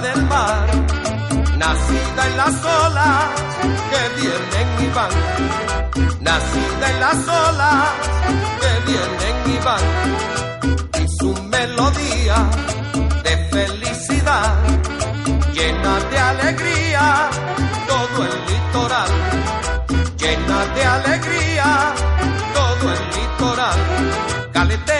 del 0.00 0.22
mar, 0.26 0.66
nacida 1.56 2.26
en 2.26 2.36
las 2.36 2.64
olas 2.64 3.24
que 3.90 4.20
vienen 4.20 4.68
y 4.80 4.94
van. 4.94 5.10
Nacida 6.20 6.90
en 6.90 7.00
las 7.00 7.28
olas 7.28 7.88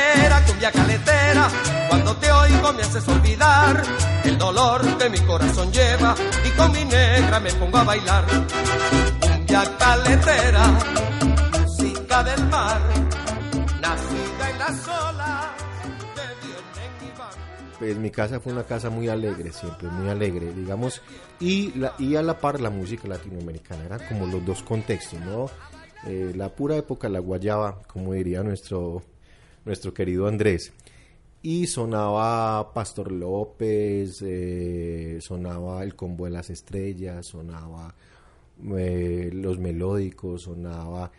Caletera, 0.09 0.47
cumbia 0.47 0.73
caletera, 0.73 1.49
cuando 1.89 2.17
te 2.17 2.33
oigo 2.33 2.73
me 2.73 2.83
haces 2.83 3.07
olvidar 3.09 3.83
el 4.25 4.39
dolor 4.39 4.81
que 4.97 5.11
mi 5.11 5.19
corazón 5.19 5.71
lleva 5.71 6.15
y 6.47 6.51
con 6.57 6.73
mi 6.73 6.85
negra 6.85 7.39
me 7.41 7.53
pongo 7.53 7.77
a 7.77 7.85
bailar. 7.85 8.25
Cumbia 9.21 9.77
caletera, 9.79 10.79
música 11.61 12.25
del 12.25 12.45
mar, 12.47 12.81
nacida 13.83 14.51
en 14.51 14.57
y 17.07 17.19
van. 17.19 17.79
Pues 17.79 17.97
mi 17.99 18.11
casa 18.11 18.41
fue 18.41 18.53
una 18.55 18.65
casa 18.65 18.89
muy 18.89 19.09
alegre, 19.09 19.53
siempre 19.53 19.89
muy 19.89 20.09
alegre, 20.09 20.55
digamos, 20.55 21.03
y, 21.39 21.73
la, 21.79 21.93
y 21.99 22.17
a 22.17 22.23
la 22.23 22.39
par 22.39 22.61
la 22.61 22.71
música 22.71 23.07
latinoamericana, 23.09 23.85
eran 23.85 24.01
como 24.09 24.27
los 24.27 24.45
dos 24.45 24.63
contextos, 24.63 25.21
¿no? 25.21 25.51
Eh, 26.07 26.33
la 26.35 26.49
pura 26.49 26.77
época, 26.77 27.11
la 27.11 27.19
guayaba, 27.19 27.83
como 27.87 28.15
diría 28.15 28.43
nuestro, 28.43 29.03
nuestro 29.65 29.95
querido 29.95 30.27
Andrés, 30.27 30.73
y 31.43 31.67
sonaba 31.67 32.73
Pastor 32.73 33.13
López, 33.13 34.23
eh, 34.23 35.19
sonaba 35.21 35.83
El 35.83 35.95
Combo 35.95 36.25
de 36.25 36.31
las 36.33 36.51
Estrellas, 36.51 37.27
sonaba 37.27 37.95
eh, 38.77 39.31
Los 39.33 39.59
Melódicos, 39.59 40.43
sonaba, 40.43 41.11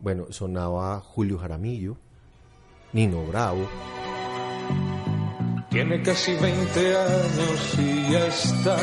bueno, 0.00 0.26
sonaba 0.30 1.00
Julio 1.00 1.38
Jaramillo, 1.38 1.96
Nino 2.92 3.24
Bravo. 3.26 3.66
Tiene 5.70 6.02
casi 6.02 6.32
20 6.34 6.96
años 6.96 7.78
y 7.78 8.12
ya 8.12 8.26
está 8.26 8.76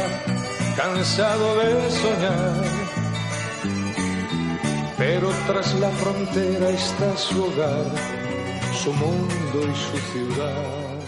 cansado 0.75 1.55
de 1.59 1.91
soñar. 1.91 2.63
Pero 4.97 5.29
tras 5.45 5.79
la 5.79 5.89
frontera 5.91 6.69
está 6.71 7.15
su 7.15 7.43
hogar, 7.43 7.85
su 8.73 8.93
mundo 8.93 9.61
y 9.61 9.75
su 9.75 9.97
ciudad. 10.11 10.99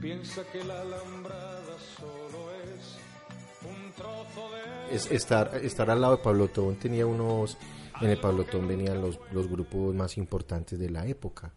Piensa 0.00 0.42
que 0.52 0.62
la 0.64 0.80
alambrada 0.80 1.76
solo 1.96 2.52
es 2.74 2.96
un 3.64 3.92
trozo 3.92 4.50
de... 4.90 4.94
es 4.94 5.10
estar, 5.10 5.50
estar 5.62 5.90
al 5.90 6.00
lado 6.00 6.16
de 6.16 6.22
Pablo 6.22 6.48
Tobón 6.48 6.76
tenía 6.76 7.06
unos, 7.06 7.56
en 8.00 8.10
el 8.10 8.18
Pablo 8.18 8.44
Tobón 8.44 8.68
venían 8.68 9.00
los, 9.00 9.18
los 9.32 9.48
grupos 9.48 9.94
más 9.94 10.18
importantes 10.18 10.78
de 10.78 10.90
la 10.90 11.06
época, 11.06 11.52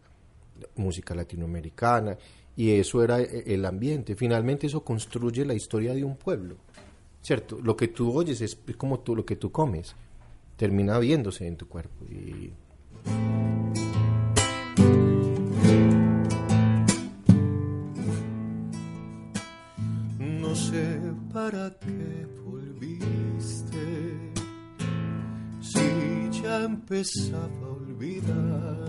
música 0.76 1.14
latinoamericana, 1.14 2.16
y 2.56 2.72
eso 2.72 3.02
era 3.02 3.20
e- 3.20 3.54
el 3.54 3.64
ambiente. 3.64 4.16
Finalmente 4.16 4.66
eso 4.66 4.82
construye 4.82 5.44
la 5.44 5.54
historia 5.54 5.94
de 5.94 6.04
un 6.04 6.16
pueblo, 6.16 6.56
¿cierto? 7.22 7.58
Lo 7.62 7.76
que 7.76 7.88
tú 7.88 8.16
oyes 8.16 8.40
es, 8.40 8.58
es 8.66 8.76
como 8.76 9.00
tú, 9.00 9.14
lo 9.14 9.24
que 9.24 9.36
tú 9.36 9.52
comes, 9.52 9.94
termina 10.56 10.98
viéndose 10.98 11.46
en 11.46 11.56
tu 11.56 11.68
cuerpo. 11.68 12.04
Y 12.06 12.52
No 20.18 20.54
sé 20.54 21.00
para 21.32 21.70
qué 21.78 22.26
volviste, 22.44 23.86
si 25.60 26.42
ya 26.42 26.64
empezaba 26.64 27.66
a 27.66 27.70
olvidar. 27.70 28.88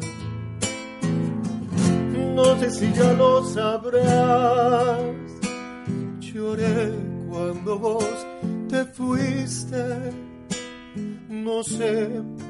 No 2.36 2.58
sé 2.60 2.71
si 2.71 2.93
ya 2.93 3.13
lo 3.13 3.43
sabrás. 3.45 5.00
Lloré 6.19 6.91
cuando 7.30 7.78
vos 7.78 8.28
te 8.69 8.86
fuiste. 8.86 10.12
No 11.30 11.63
sé 11.63 12.10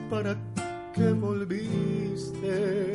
para 0.10 0.34
qué 0.36 0.51
volviste. 1.00 2.94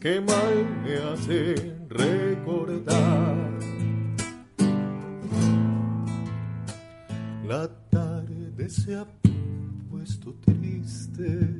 Qué 0.00 0.20
mal 0.20 0.66
hace 1.12 1.54
recordar. 1.88 3.36
La 7.46 7.68
tarde 7.90 8.70
se 8.70 8.96
ha 8.96 9.06
puesto 9.90 10.34
triste 10.44 11.50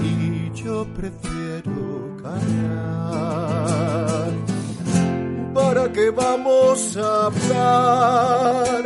y 0.00 0.50
yo 0.54 0.86
prefiero 0.94 2.16
callar. 2.22 3.22
¿Para 5.54 5.92
qué 5.92 6.10
vamos 6.10 6.96
a 6.96 7.26
hablar 7.26 8.84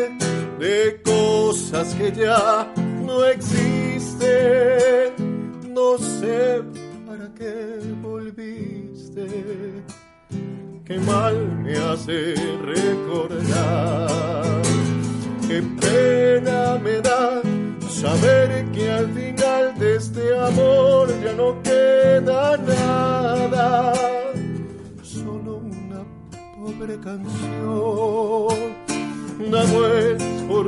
de 0.59 1.03
cosas 1.05 1.95
que 1.95 2.13
ya 2.13 2.73
no 3.03 3.25
existen? 3.25 5.13
No 5.73 5.99
sé 5.99 6.63
para 7.07 7.33
qué 7.35 7.81
volviste. 8.03 9.27
Qué 10.85 10.99
mal 10.99 11.63
me 11.63 11.77
hace 11.77 12.35
recordar. 12.63 14.63
Qué 15.49 15.63
pena 15.81 16.79
me 16.79 17.01
da 17.01 17.43
saber 18.03 18.65
que 18.73 18.91
al 18.91 19.09
final 19.13 19.79
de 19.79 19.97
este 19.97 20.37
amor 20.37 21.09
ya 21.23 21.33
no 21.35 21.63
queda 21.63 22.57
nada, 22.57 23.93
solo 25.03 25.59
una 25.59 26.03
pobre 26.57 26.99
canción, 26.99 28.75
una 29.39 29.63
vez 29.63 30.21
por 30.49 30.67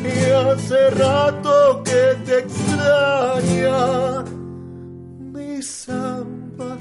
y 0.00 0.30
hace 0.30 0.90
rato 0.90 1.82
que 1.82 2.14
te 2.24 2.38
extraña 2.38 4.22
mi 5.18 5.60
samba 5.62 6.78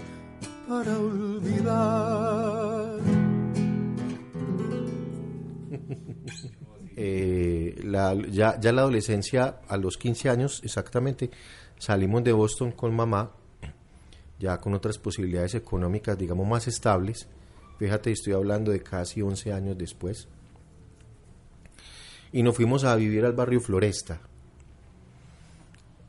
para 0.67 0.99
olvidar. 0.99 2.99
Eh, 7.03 7.81
ya, 8.29 8.59
ya 8.59 8.71
la 8.71 8.81
adolescencia, 8.81 9.61
a 9.67 9.77
los 9.77 9.97
15 9.97 10.29
años 10.29 10.61
exactamente, 10.63 11.31
salimos 11.79 12.23
de 12.23 12.31
Boston 12.31 12.73
con 12.73 12.95
mamá, 12.95 13.31
ya 14.37 14.59
con 14.59 14.75
otras 14.75 14.99
posibilidades 14.99 15.55
económicas, 15.55 16.15
digamos, 16.15 16.47
más 16.47 16.67
estables. 16.67 17.27
Fíjate, 17.79 18.11
estoy 18.11 18.33
hablando 18.33 18.71
de 18.71 18.83
casi 18.83 19.23
11 19.23 19.51
años 19.51 19.79
después. 19.79 20.27
Y 22.33 22.43
nos 22.43 22.55
fuimos 22.55 22.83
a 22.83 22.95
vivir 22.95 23.25
al 23.25 23.33
barrio 23.33 23.59
Floresta. 23.59 24.19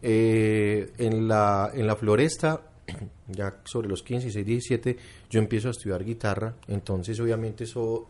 Eh, 0.03 0.93
en, 0.99 1.29
la, 1.29 1.71
en 1.75 1.87
la 1.87 1.97
Floresta, 1.97 2.63
ya 3.29 3.61
sobre 3.65 3.89
los 3.89 4.03
15, 4.03 4.27
16, 4.27 4.47
17, 4.47 4.97
yo 5.31 5.41
empiezo 5.41 5.69
a 5.69 5.73
estudiar 5.73 6.05
guitarra. 6.05 6.55
Entonces, 6.69 7.19
obviamente, 7.21 7.65
eso 7.65 8.07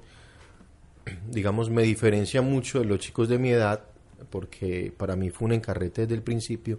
digamos, 1.30 1.70
me 1.70 1.82
diferencia 1.82 2.42
mucho 2.42 2.80
de 2.80 2.84
los 2.84 2.98
chicos 2.98 3.28
de 3.28 3.38
mi 3.38 3.50
edad, 3.50 3.84
porque 4.30 4.92
para 4.96 5.16
mí 5.16 5.30
fue 5.30 5.46
un 5.46 5.52
encarrete 5.52 6.02
desde 6.02 6.14
el 6.14 6.22
principio 6.22 6.78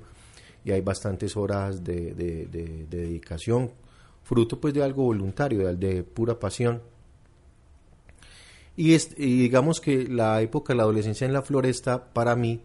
y 0.65 0.71
hay 0.71 0.81
bastantes 0.81 1.35
horas 1.35 1.83
de, 1.83 2.13
de, 2.13 2.85
dedicación, 2.89 3.71
fruto 4.23 4.59
pues 4.59 4.73
de 4.73 4.83
algo 4.83 5.03
voluntario, 5.03 5.67
de, 5.67 5.75
de 5.75 6.03
pura 6.03 6.39
pasión. 6.39 6.81
Y, 8.75 8.93
y, 8.93 9.37
digamos 9.37 9.79
que 9.79 10.07
la 10.07 10.41
época 10.41 10.73
de 10.73 10.77
la 10.77 10.83
adolescencia 10.83 11.25
en 11.25 11.33
la 11.33 11.41
floresta, 11.41 12.03
para 12.03 12.35
mí, 12.35 12.61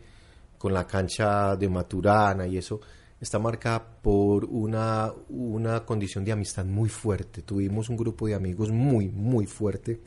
con 0.56 0.72
la 0.72 0.86
cancha 0.86 1.56
de 1.56 1.68
Maturana 1.68 2.46
y 2.46 2.56
eso, 2.56 2.80
está 3.20 3.38
marcada 3.38 3.84
por 4.02 4.44
una, 4.44 5.12
una 5.28 5.84
condición 5.84 6.24
de 6.24 6.32
amistad 6.32 6.64
muy 6.64 6.88
fuerte. 6.88 7.42
Tuvimos 7.42 7.88
un 7.88 7.96
grupo 7.96 8.26
de 8.26 8.34
amigos 8.34 8.70
muy, 8.70 9.08
muy 9.08 9.46
fuerte 9.46 10.00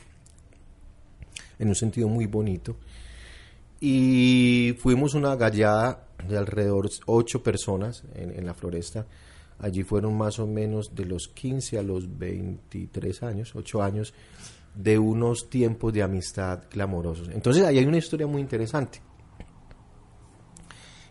en 1.60 1.68
un 1.68 1.76
sentido 1.76 2.08
muy 2.08 2.26
bonito. 2.26 2.76
Y 3.80 4.76
fuimos 4.80 5.14
una 5.14 5.36
gallada 5.36 6.08
de 6.28 6.38
alrededor 6.38 6.90
ocho 7.06 7.42
personas 7.42 8.04
en, 8.14 8.46
la 8.46 8.54
floresta. 8.54 9.06
Allí 9.60 9.84
fueron 9.84 10.18
más 10.18 10.40
o 10.40 10.48
menos 10.48 10.96
de 10.96 11.06
los 11.06 11.28
15 11.28 11.80
a 11.80 11.84
los 11.84 12.18
23 12.18 13.24
años, 13.24 13.56
8 13.56 13.82
años, 13.84 14.14
de 14.76 14.98
unos 15.00 15.50
tiempos 15.50 15.94
de 15.94 16.04
amistad 16.04 16.64
clamorosos. 16.70 17.30
Entonces 17.30 17.64
ahí 17.64 17.78
hay 17.78 17.86
una 17.86 17.98
historia 17.98 18.28
muy 18.28 18.42
interesante. 18.42 19.02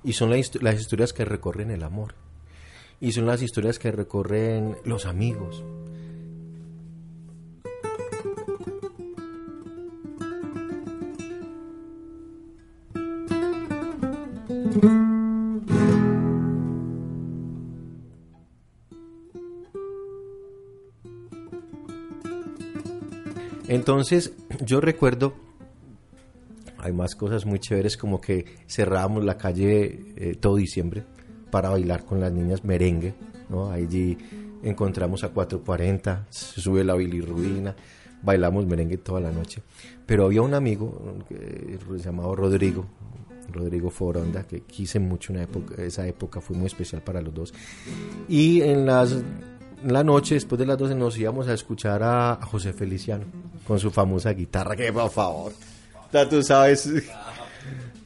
Y 0.03 0.15
son 0.15 0.31
las 0.31 0.81
historias 0.81 1.13
que 1.13 1.25
recorren 1.25 1.71
el 1.71 1.83
amor. 1.83 2.15
Y 3.01 3.13
son 3.13 3.27
las 3.27 3.43
historias 3.43 3.79
que 3.79 3.93
recorren 3.93 4.77
los 4.85 5.07
amigos. 5.07 5.63
Entonces, 23.91 24.33
yo 24.65 24.81
recuerdo, 24.81 25.35
hay 26.79 26.93
más 26.93 27.17
cosas 27.17 27.45
muy 27.45 27.59
chéveres 27.59 27.97
como 27.97 28.21
que 28.21 28.45
cerrábamos 28.69 29.25
la 29.25 29.37
calle 29.37 30.15
eh, 30.17 30.37
todo 30.39 30.55
diciembre 30.55 31.03
para 31.51 31.71
bailar 31.71 32.05
con 32.05 32.21
las 32.21 32.31
niñas 32.31 32.63
merengue, 32.63 33.15
¿no? 33.49 33.69
Allí 33.69 34.17
encontramos 34.63 35.25
a 35.25 35.31
440, 35.31 36.29
se 36.31 36.61
sube 36.61 36.85
la 36.85 36.95
bilirruina, 36.95 37.75
bailamos 38.23 38.65
merengue 38.65 38.99
toda 38.99 39.19
la 39.19 39.33
noche. 39.33 39.61
Pero 40.07 40.27
había 40.27 40.43
un 40.43 40.55
amigo 40.55 41.19
que 41.29 41.77
se 41.99 42.05
llamaba 42.05 42.33
Rodrigo, 42.37 42.87
Rodrigo 43.51 43.91
Foronda, 43.91 44.45
que 44.45 44.61
quise 44.61 45.01
mucho 45.01 45.33
una 45.33 45.43
época, 45.43 45.83
esa 45.83 46.07
época 46.07 46.41
fue 46.41 46.57
muy 46.57 46.67
especial 46.67 47.03
para 47.03 47.21
los 47.21 47.35
dos. 47.35 47.53
Y 48.29 48.63
en 48.63 48.87
las 48.87 49.17
la 49.87 50.05
noche, 50.05 50.35
después 50.35 50.59
de 50.59 50.67
las 50.67 50.79
12, 50.79 50.95
nos 50.95 51.19
íbamos 51.19 51.49
a 51.49 51.55
escuchar 51.55 52.03
a, 52.03 52.39
José 52.43 52.73
Feliciano 52.73 53.25
con 53.67 53.79
su 53.79 53.91
famosa 53.91 54.33
guitarra, 54.33 54.77
que 54.77 54.93
por 54.93 55.11
favor, 55.11 55.53
ya 56.13 56.29
tú 56.29 56.43
sabes. 56.43 56.89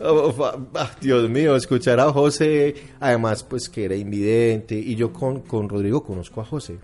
Ah, 0.00 0.90
Dios 1.00 1.30
mío, 1.30 1.54
escuchar 1.54 2.00
a 2.00 2.12
José, 2.12 2.74
además 2.98 3.44
pues 3.44 3.68
que 3.68 3.84
era 3.84 3.94
invidente, 3.94 4.74
y 4.74 4.96
yo 4.96 5.12
con, 5.12 5.42
con 5.42 5.68
Rodrigo 5.68 6.02
conozco 6.02 6.40
a 6.40 6.44
José, 6.44 6.78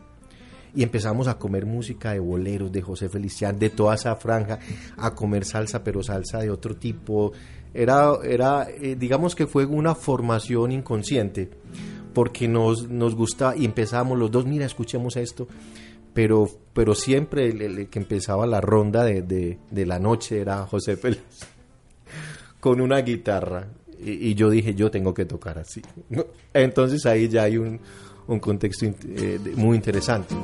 y 0.74 0.83
empezamos 0.83 1.26
a 1.29 1.38
comer 1.38 1.66
música 1.66 2.12
de 2.12 2.20
boleros 2.20 2.70
de 2.70 2.83
José 2.83 3.09
Feliciano, 3.09 3.59
de 3.59 3.70
toda 3.70 3.94
esa 3.94 4.14
franja, 4.16 4.61
a 4.96 5.14
comer 5.14 5.44
salsa, 5.44 5.83
pero 5.83 6.03
salsa 6.03 6.38
de 6.38 6.50
otro 6.50 6.76
tipo. 6.76 7.33
Era, 7.72 8.12
era 8.24 8.68
eh, 8.68 8.96
digamos 8.98 9.35
que 9.35 9.46
fue 9.46 9.64
una 9.64 9.94
formación 9.94 10.72
inconsciente, 10.72 11.50
porque 12.12 12.49
nos, 12.49 12.88
nos 12.88 13.14
gusta 13.14 13.55
y 13.57 13.64
empezamos 13.64 14.18
los 14.18 14.31
dos, 14.31 14.46
mira, 14.46 14.66
escuchemos 14.66 15.16
esto. 15.16 15.49
Pero, 16.12 16.49
pero 16.73 16.94
siempre 16.94 17.46
el, 17.46 17.88
que 17.88 17.99
empezaba 18.01 18.46
la 18.46 18.61
ronda 18.61 19.05
de, 19.05 19.23
de, 19.23 19.87
la 19.87 20.01
noche 20.01 20.40
era 20.40 20.66
José 20.66 20.96
Félix 20.96 21.23
con 22.61 22.81
una 22.81 22.99
guitarra. 22.99 23.68
Y, 24.03 24.35
yo 24.35 24.51
dije, 24.51 24.75
yo 24.75 24.90
tengo 24.90 25.12
que 25.12 25.27
tocar 25.27 25.59
así. 25.59 25.83
Entonces 26.55 27.05
ahí 27.07 27.29
ya 27.29 27.44
hay 27.44 27.59
un, 27.59 27.79
un 28.27 28.40
contexto 28.40 28.87
eh, 28.87 29.38
muy 29.57 29.77
interesante. 29.77 30.35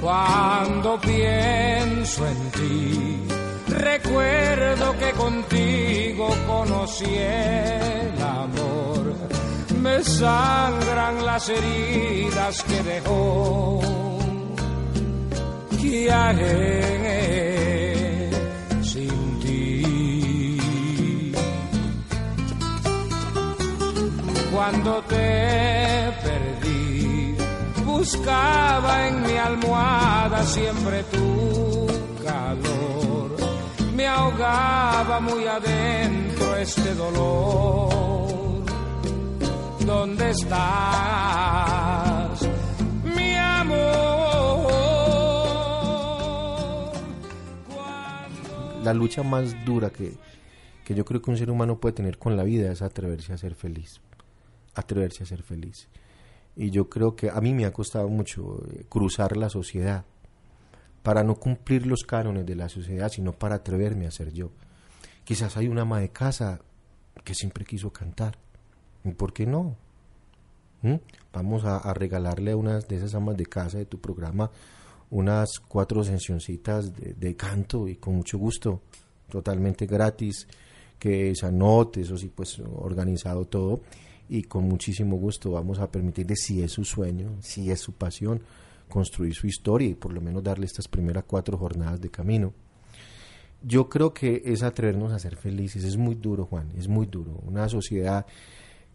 Cuando 0.00 1.00
pienso 1.00 2.26
en 2.26 2.50
ti, 2.50 3.18
recuerdo 3.72 4.96
que 4.98 5.10
contigo 5.12 6.28
conocí 6.46 7.04
el 7.06 8.22
amor 8.22 8.82
me 9.82 10.02
sangran 10.04 11.26
las 11.26 11.48
heridas 11.48 12.62
que 12.62 12.82
dejó. 12.82 13.80
¿Qué 15.80 16.10
haré 16.10 16.80
sin 18.82 19.40
ti? 19.40 21.32
Cuando 24.54 25.02
te 25.02 26.12
perdí, 26.22 27.34
buscaba 27.84 29.08
en 29.08 29.22
mi 29.22 29.36
almohada 29.36 30.44
siempre 30.44 31.02
tu 31.04 31.86
calor. 32.24 33.11
Me 33.94 34.06
ahogaba 34.06 35.20
muy 35.20 35.46
adentro 35.46 36.56
este 36.56 36.94
dolor 36.94 37.92
¿Dónde 39.86 40.30
estás, 40.30 41.28
mi 43.04 43.34
amor? 43.34 44.72
La 48.84 48.94
lucha 48.94 49.22
más 49.22 49.54
dura 49.64 49.90
que, 49.90 50.14
que 50.84 50.94
yo 50.94 51.04
creo 51.04 51.20
que 51.20 51.30
un 51.30 51.36
ser 51.36 51.50
humano 51.50 51.78
puede 51.78 51.94
tener 51.94 52.16
con 52.18 52.36
la 52.36 52.44
vida 52.44 52.70
es 52.70 52.80
atreverse 52.80 53.32
a 53.32 53.38
ser 53.38 53.54
feliz. 53.54 54.00
Atreverse 54.74 55.24
a 55.24 55.26
ser 55.26 55.42
feliz. 55.42 55.88
Y 56.56 56.70
yo 56.70 56.88
creo 56.88 57.16
que 57.16 57.28
a 57.28 57.40
mí 57.40 57.52
me 57.54 57.64
ha 57.64 57.72
costado 57.72 58.08
mucho 58.08 58.62
eh, 58.70 58.84
cruzar 58.88 59.36
la 59.36 59.48
sociedad 59.48 60.04
para 61.02 61.24
no 61.24 61.36
cumplir 61.36 61.86
los 61.86 62.04
cánones 62.04 62.46
de 62.46 62.54
la 62.54 62.68
sociedad, 62.68 63.08
sino 63.10 63.32
para 63.32 63.56
atreverme 63.56 64.06
a 64.06 64.10
ser 64.10 64.32
yo. 64.32 64.50
Quizás 65.24 65.56
hay 65.56 65.68
una 65.68 65.82
ama 65.82 66.00
de 66.00 66.10
casa 66.10 66.60
que 67.24 67.34
siempre 67.34 67.64
quiso 67.64 67.92
cantar. 67.92 68.38
¿Y 69.04 69.12
por 69.12 69.32
qué 69.32 69.46
no? 69.46 69.76
¿Mm? 70.82 70.96
Vamos 71.32 71.64
a, 71.64 71.92
regalarle 71.94 72.52
a 72.52 72.56
unas 72.56 72.86
de 72.88 72.96
esas 72.96 73.14
amas 73.14 73.36
de 73.36 73.46
casa 73.46 73.78
de 73.78 73.86
tu 73.86 74.00
programa 74.00 74.50
unas 75.10 75.58
cuatro 75.68 76.02
sesioncitas 76.02 76.96
de, 76.96 77.12
de 77.12 77.36
canto 77.36 77.86
y 77.86 77.96
con 77.96 78.14
mucho 78.14 78.38
gusto, 78.38 78.80
totalmente 79.28 79.84
gratis, 79.84 80.48
que 80.98 81.34
se 81.34 81.44
anote, 81.44 82.00
eso 82.00 82.16
sí, 82.16 82.32
pues 82.34 82.58
organizado 82.60 83.44
todo 83.44 83.82
y 84.28 84.44
con 84.44 84.64
muchísimo 84.64 85.16
gusto 85.16 85.50
vamos 85.50 85.78
a 85.78 85.90
permitirle, 85.90 86.36
si 86.36 86.62
es 86.62 86.72
su 86.72 86.84
sueño, 86.84 87.36
si 87.40 87.70
es 87.70 87.80
su 87.80 87.92
pasión, 87.92 88.40
construir 88.92 89.34
su 89.34 89.46
historia 89.46 89.88
y 89.88 89.94
por 89.94 90.12
lo 90.12 90.20
menos 90.20 90.42
darle 90.42 90.66
estas 90.66 90.86
primeras 90.86 91.24
cuatro 91.26 91.56
jornadas 91.56 91.98
de 91.98 92.10
camino. 92.10 92.52
Yo 93.62 93.88
creo 93.88 94.12
que 94.12 94.42
es 94.44 94.62
atrevernos 94.62 95.12
a 95.12 95.18
ser 95.18 95.36
felices, 95.36 95.82
es 95.82 95.96
muy 95.96 96.14
duro, 96.14 96.44
Juan, 96.44 96.70
es 96.76 96.88
muy 96.88 97.06
duro. 97.06 97.40
Una 97.46 97.70
sociedad 97.70 98.26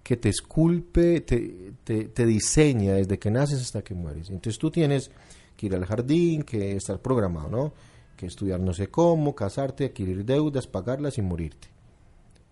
que 0.04 0.16
te 0.16 0.30
esculpe, 0.30 1.22
te, 1.22 1.74
te, 1.84 2.26
diseña 2.28 2.94
desde 2.94 3.18
que 3.18 3.32
naces 3.32 3.60
hasta 3.60 3.82
que 3.82 3.96
mueres. 3.96 4.30
Entonces 4.30 4.60
tú 4.60 4.70
tienes 4.70 5.10
que 5.56 5.66
ir 5.66 5.74
al 5.74 5.86
jardín, 5.86 6.44
que 6.44 6.76
estar 6.76 7.02
programado, 7.02 7.50
¿no? 7.50 7.74
Que 8.16 8.28
estudiar 8.28 8.60
no 8.60 8.76
sé 8.76 8.90
cómo, 8.90 9.34
casarte, 9.34 9.86
adquirir 9.86 10.26
deudas, 10.26 10.68
pagarlas 10.68 11.18
y 11.18 11.24
morirte. 11.24 11.70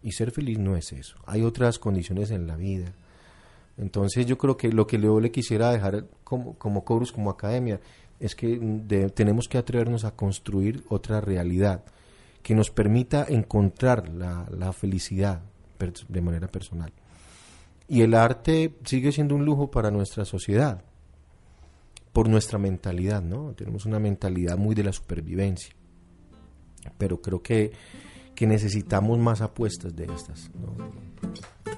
Y 0.02 0.14
ser 0.14 0.32
feliz 0.32 0.58
no 0.58 0.76
es 0.76 0.92
eso. 0.94 1.18
Hay 1.28 1.44
otras 1.44 1.78
condiciones 1.78 2.32
en 2.32 2.48
la 2.48 2.56
vida 2.56 2.96
entonces 3.78 4.26
yo 4.26 4.38
creo 4.38 4.58
que 4.58 4.70
lo 4.70 4.88
que 4.88 5.00
yo 5.00 5.20
le 5.20 5.32
quisiera 5.32 5.72
dejar 5.72 6.06
como, 6.24 6.58
como 6.58 6.84
Chorus, 6.88 7.12
como 7.12 7.30
academia, 7.30 7.80
es 8.20 8.36
que 8.36 8.58
tenemos 9.14 9.48
que 9.48 9.58
atrevernos 9.58 10.06
a 10.06 10.16
construir 10.16 10.84
otra 10.90 11.20
realidad 11.20 11.84
que 12.42 12.56
nos 12.56 12.70
permita 12.70 13.26
encontrar 13.28 14.10
la, 14.10 14.48
la 14.56 14.72
felicidad 14.72 15.42
de 16.08 16.22
manera 16.22 16.48
personal. 16.48 16.94
Y 17.88 18.02
el 18.02 18.14
arte 18.14 18.76
sigue 18.84 19.12
siendo 19.12 19.36
un 19.36 19.46
lujo 19.46 19.70
para 19.70 19.92
nuestra 19.92 20.26
sociedad, 20.26 20.84
por 22.14 22.30
nuestra 22.30 22.58
mentalidad, 22.58 23.22
¿no? 23.22 23.54
Tenemos 23.54 23.86
una 23.86 24.00
mentalidad 24.00 24.58
muy 24.58 24.74
de 24.74 24.84
la 24.84 24.94
supervivencia, 24.94 25.76
pero 26.98 27.22
creo 27.22 27.42
que, 27.42 27.74
que 28.34 28.48
necesitamos 28.48 29.20
más 29.20 29.42
apuestas 29.42 29.96
de 29.96 30.06
estas, 30.06 30.50
¿no? 30.56 31.75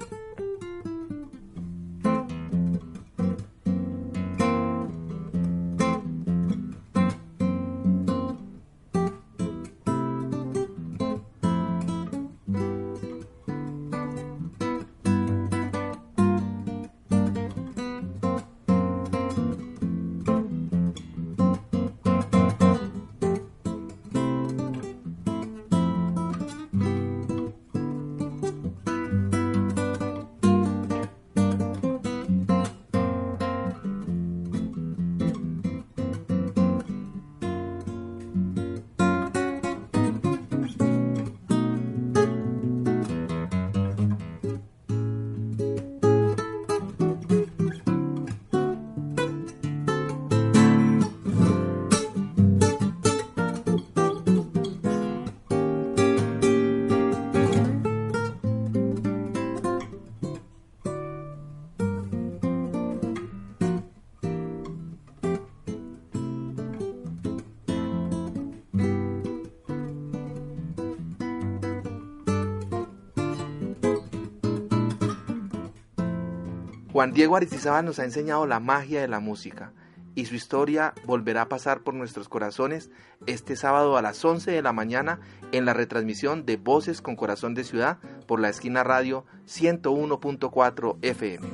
Juan 76.98 77.12
Diego 77.12 77.36
Aristizábal 77.36 77.84
nos 77.84 78.00
ha 78.00 78.04
enseñado 78.04 78.44
la 78.44 78.58
magia 78.58 79.00
de 79.00 79.06
la 79.06 79.20
música 79.20 79.72
y 80.16 80.24
su 80.24 80.34
historia 80.34 80.94
volverá 81.06 81.42
a 81.42 81.48
pasar 81.48 81.84
por 81.84 81.94
nuestros 81.94 82.28
corazones 82.28 82.90
este 83.28 83.54
sábado 83.54 83.96
a 83.96 84.02
las 84.02 84.24
11 84.24 84.50
de 84.50 84.62
la 84.62 84.72
mañana 84.72 85.20
en 85.52 85.64
la 85.64 85.74
retransmisión 85.74 86.44
de 86.44 86.56
Voces 86.56 87.00
con 87.00 87.14
Corazón 87.14 87.54
de 87.54 87.62
Ciudad 87.62 87.98
por 88.26 88.40
la 88.40 88.48
esquina 88.48 88.82
radio 88.82 89.24
101.4 89.46 90.98
FM. 91.02 91.46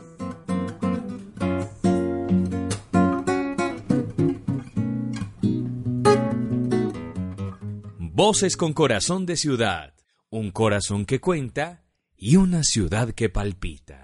Voces 7.98 8.57
con 8.57 8.72
Corazón 8.72 9.26
de 9.26 9.37
Ciudad, 9.37 9.92
un 10.30 10.50
corazón 10.52 11.04
que 11.04 11.20
cuenta 11.20 11.85
y 12.16 12.37
una 12.37 12.62
ciudad 12.62 13.11
que 13.11 13.28
palpita. 13.28 14.03